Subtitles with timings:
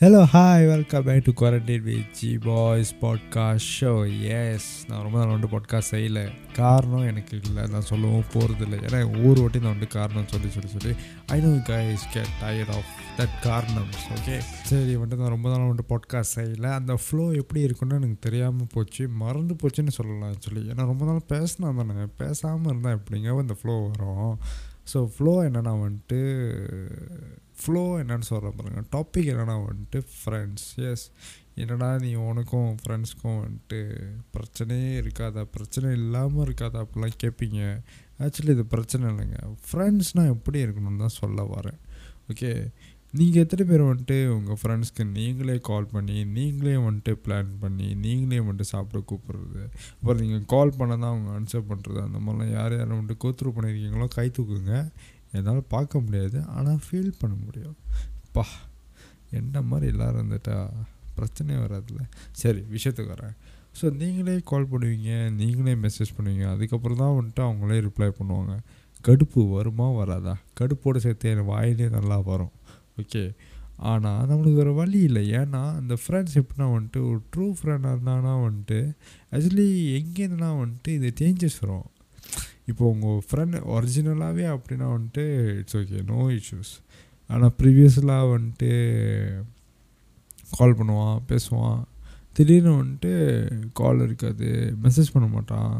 [0.00, 3.92] Hello hi welcome back to quarantine with G boys podcast show
[4.38, 6.24] yes நான் ரொம்ப நாள் வந்து பாட்காஸ்ட் செய்யலை.
[6.58, 7.62] காரணம் எனக்கு இல்லை.
[7.66, 10.92] நான் சொல்லவும் போகிறதில்ல ஏன்னா ஊர் வாட்டி நான் வந்து காரணம் சொல்லி சொல்லி சொல்லி
[11.26, 13.88] I know guys get tired of that காரணம்.
[14.16, 16.70] ஓகே சரி வந்துட்டு நான் ரொம்ப நாள் வந்துட்டு பாட்காஸ்ட் செய்யலை.
[16.80, 19.08] அந்த ஃப்ளோ எப்படி இருக்குன்னு எனக்கு தெரியாமல் போச்சு.
[19.08, 24.38] மறந்து போச்சுன்னு சொல்லலாம் சொல்லி ஏன்னா ரொம்ப நாள் பேசினா தானே பேசாமல் இருந்தால் எப்படிங்க அந்த ஃப்ளோ வரும்?
[24.92, 26.20] ஸோ ஃப்ளோ என்னென்னா வந்துட்டு
[27.60, 28.82] ஃப்ளோ என்னென்னு சொல்கிற பாருங்க.
[28.94, 31.06] டாபிக் என்னென்னா வந்துட்டு ஃப்ரெண்ட்ஸ் எஸ்
[31.62, 33.78] என்னடா நீ உனக்கும் ஃப்ரெண்ட்ஸ்க்கும் வந்துட்டு
[34.34, 35.42] பிரச்சனையே இருக்காதா?
[35.54, 36.82] பிரச்சனை இல்லாமல் இருக்காதா?
[36.84, 37.60] அப்படிலாம் கேட்பீங்க
[38.24, 39.38] ஆக்சுவலி இது பிரச்சனை இல்லைங்க.
[39.68, 41.80] ஃப்ரெண்ட்ஸ்னால் எப்படி இருக்கணும்னு தான் சொல்ல வரேன்.
[42.32, 42.52] ஓகே
[43.18, 48.72] நீங்கள் எத்தனை பேர் வந்துட்டு உங்கள் ஃப்ரெண்ட்ஸ்க்கு நீங்களே கால் பண்ணி நீங்களே வந்துட்டு பிளான் பண்ணி நீங்களே வந்துட்டு
[48.72, 49.62] சாப்பிட கூப்பிட்றது?
[49.98, 54.08] அப்புறம் நீங்கள் கால் பண்ண தான் அவங்க ஆன்சர் பண்ணுறது அந்த மாதிரிலாம் யார் யாரும் வந்துட்டு கோத்ரூ பண்ணியிருக்கீங்களோ
[54.16, 54.74] கை தூக்குங்க.
[55.36, 57.76] என்னால் பார்க்க முடியாது ஆனால் ஃபீல் பண்ண முடியும்.
[58.36, 58.44] பா
[59.40, 60.56] என்ன மாதிரி எல்லோரும் இருந்துட்டா
[61.16, 62.02] பிரச்சனையே வராதுல்ல.
[62.40, 63.36] சரி விஷயத்துக்கு வரேன்.
[63.78, 65.10] ஸோ நீங்களே கால் பண்ணுவீங்க
[65.40, 66.44] நீங்களே மெசேஜ் பண்ணுவீங்க.
[66.54, 68.54] அதுக்கப்புறம் தான் வந்துட்டு அவங்களே ரிப்ளை பண்ணுவாங்க.
[69.08, 70.34] கடுப்பு வருமா வராதா?
[70.60, 72.54] கடுப்போடு சேர்த்து என் வாயிலே நல்லா வரும்.
[73.02, 73.22] ஓகே
[73.90, 75.22] ஆனால் நம்மளுக்கு வேறு வழி இல்லை.
[75.40, 78.78] ஏன்னா அந்த ஃப்ரெண்ட்ஸ் எப்படின்னா வந்துட்டு ஒரு ட்ரூ ஃப்ரெண்டாக இருந்தானா வந்துட்டு
[79.34, 81.86] ஆக்சுவலி எங்கேருந்துனா வந்துட்டு இது சேஞ்சஸ் வரும்.
[82.66, 85.24] இப்போ உங்கள் ஃப்ரெண்ட் ஒரிஜினலாகவே அப்படின்னா வந்துட்டு
[85.58, 86.72] இட்ஸ் ஓகே நோ இஷ்யூஸ்
[87.30, 88.70] ஆனால் ப்ரீவியஸ்லாம் வந்துட்டு
[90.50, 91.80] கால் பண்ணுவான் பேசுவான்.
[92.32, 93.12] திடீர்னு வந்துட்டு
[93.72, 94.48] கால் இருக்காது
[94.82, 95.76] மெசேஜ் பண்ண மாட்டான்.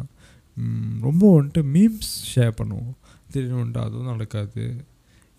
[1.06, 2.94] ரொம்ப வந்துட்டு மீம்ஸ் ஷேர் பண்ணுவோம்.
[3.30, 4.64] திடீர்னு வந்துட்டு அதுவும் நடக்காது.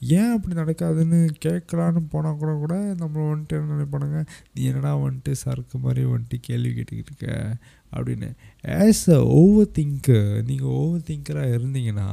[0.02, 4.26] ஏன் அப்படி நடக்காதுன்னு கேட்கலான்னு போனால் கூட கூட நம்மளை வந்துட்டு என்ன நினைப்பானுங்க?
[4.54, 7.58] நீ என்னடா வந்துட்டு சரக்கு மாதிரி வந்துட்டு கேள்வி கேட்டுக்கிட்டு இருக்க?
[7.92, 8.30] அப்படின்னு.
[8.64, 12.10] ஆஸ் அ ஓவர் திங்கர் நீங்கள் ஓவர் திங்கராக இருந்தீங்கன்னா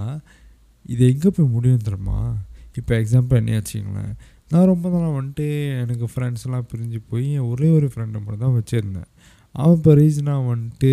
[0.83, 2.37] இது எங்கே போய் முடியும் தெரியுமா?
[2.77, 4.15] இப்போ எக்ஸாம்பிள் என்ன வச்சிங்களேன்
[4.51, 5.47] நான் ரொம்ப நாளாக வந்துட்டு
[5.81, 9.11] எனக்கு ஃப்ரெண்ட்ஸ்லாம் பிரிஞ்சு போய் ஒரே ஒரு ஃப்ரெண்டை மட்டும் தான் வச்சுருந்தேன்.
[9.53, 10.91] அவன் இப்போ ரீசனாக வந்துட்டு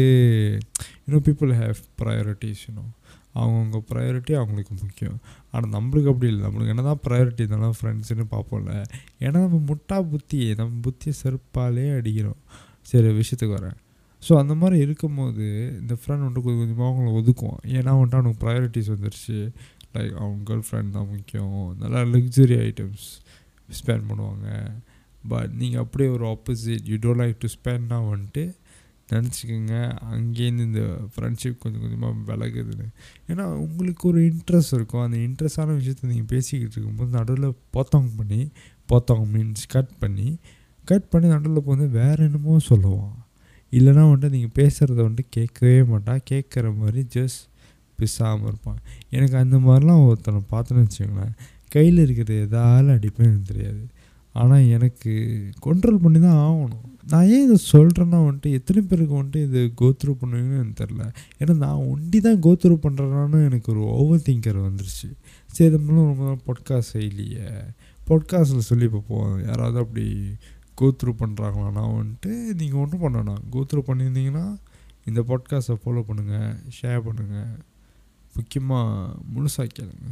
[1.08, 2.84] you know people have priorities you know
[3.40, 5.20] அவங்கவுங்க ப்ரையாரிட்டி அவங்களுக்கு முக்கியம்.
[5.52, 6.44] ஆனால் நம்மளுக்கு அப்படி இல்லை.
[6.48, 8.74] நம்மளுக்கு என்ன தான் ப்ரையாரிட்டி இருந்தாலும் ஃப்ரெண்ட்ஸுன்னு பார்ப்போம்ல.
[9.26, 12.42] ஏன்னா நம்ம முட்டா புத்தி நம்ம புத்தியை செருப்பாலே அடிக்கிறோம்.
[12.92, 13.78] சரி விஷயத்துக்கு வரேன்.
[14.24, 15.46] ஸோ அந்த மாதிரி இருக்கும்போது
[15.82, 19.38] இந்த ஃப்ரெண்ட் வந்துட்டு கொஞ்சம் கொஞ்சமாக அவங்கள ஒதுக்குவோம் ஏன்னா வந்துட்டு அவனுக்கு ப்ரையாரிட்டிஸ் வந்துருச்சு.
[19.96, 21.56] லைக் அவங்க கேர்ள் ஃப்ரெண்ட் தான் முக்கியம்.
[21.84, 23.06] நல்லா லக்ஸுரி ஐட்டம்ஸ்
[23.80, 24.48] ஸ்பெண்ட் பண்ணுவாங்க.
[25.32, 28.44] பட் நீங்கள் அப்படியே ஒரு opposite you don't like to ஸ்பெண்ட்னா வந்துட்டு
[29.16, 29.76] நினச்சிக்கோங்க.
[30.12, 30.84] அங்கேருந்து இந்த
[31.14, 32.88] ஃப்ரெண்ட்ஷிப் கொஞ்சம் கொஞ்சமாக விலகுதுன்னு.
[33.28, 35.04] ஏன்னா உங்களுக்கு ஒரு இன்ட்ரெஸ்ட் இருக்கும்.
[35.08, 38.42] அந்த இன்ட்ரெஸ்டான விஷயத்த நீங்கள் பேசிக்கிட்டு இருக்கும்போது நடுவில் போத்தவங்க பண்ணி
[38.92, 40.30] போத்தவங்க மீன்ஸ் கட் பண்ணி
[40.86, 43.18] கட் பண்ணி நடுவில் போது வேறு என்னமோ சொல்லுவான்.
[43.72, 46.22] இல்லைனா வந்துட்டு நீங்கள் பேசுகிறத வந்துட்டு கேட்கவே மாட்டான்.
[46.30, 47.44] கேட்குற மாதிரி ஜஸ்ட்
[48.00, 48.80] பிசாமல் இருப்பான்.
[49.10, 51.36] எனக்கு அந்த மாதிரிலாம் ஒருத்தனை பார்த்தோன்னு வச்சுக்கோங்களேன்
[51.70, 53.84] கையில் இருக்கிறது எதாலும் அடிப்பேன் எனக்கு தெரியாது.
[54.40, 55.12] ஆனால் எனக்கு
[55.66, 56.86] கண்ட்ரோல் பண்ணி தான் ஆகணும்.
[57.12, 61.04] நான் ஏன் இதை சொல்கிறேன்னா வந்துட்டு எத்தனை பேருக்கு வந்துட்டு இது கோத்ரூ பண்ணுவீங்கன்னு எனக்கு தெரில
[61.40, 65.10] ஏன்னா நான் ஒண்டி தான் கோத்ரூ பண்ணுறேன்னு எனக்கு ஒரு ஓவர் திங்கர் வந்துருச்சு.
[65.54, 67.48] சரி இது மூலம் ரொம்ப நாள் பொட்காஸ்ட் செய்யலையே.
[68.10, 69.34] பொட்காஸ்ட்டில் சொல்லி பார்ப்போம்.
[69.50, 70.06] யாராவது அப்படி
[70.82, 72.32] கோத்ரூ பண்ணுறாங்களான்னா வந்துட்டு
[72.62, 74.46] நீங்கள் ஒன்றும் பண்ணணும் கோத்ரூ பண்ணியிருந்தீங்கன்னா
[75.10, 77.52] இந்த பாட்காஸ்ட்டை ஃபாலோ பண்ணுங்கள் ஷேர் பண்ணுங்கள்
[78.38, 80.10] முக்கியமாக முழுசாக கேளுங்க.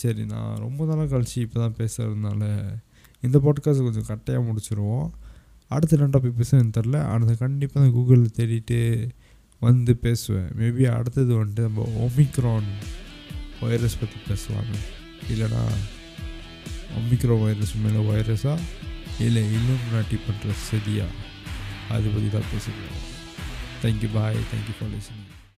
[0.00, 2.42] சரி நான் ரொம்ப நாளாக கழிச்சு இப்போ தான் பேசுகிறதுனால
[3.22, 5.08] இந்த பாட்காஸ்ட் கொஞ்சம் கட்டையாக முடிச்சிருவோம்.
[5.70, 8.78] அடுத்த என்ன டாபிக் பேசுன்னு தெரில அடுத்த கண்டிப்பாக நான் கூகுளில் தேடிட்டு
[9.62, 10.48] வந்து பேசுவேன்.
[10.58, 12.68] மேபி அடுத்தது வந்துட்டு நம்ம ஒமிக்ரான்
[13.60, 14.78] வைரஸ் பற்றி பேசலாமே.
[15.30, 15.62] இல்லைனா
[16.98, 18.54] ஒமிக்ரான் வைரஸ் மேலே வைரஸா
[19.18, 21.06] இல்லை இன்னும் நாட்டி பண்ணுற சரியா?
[21.90, 23.04] அதை பற்றி தான் பேசிக்கலாம்
[23.82, 25.37] thank you bye thank you for listening